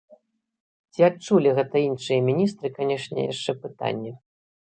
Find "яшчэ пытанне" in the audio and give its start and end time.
3.31-4.11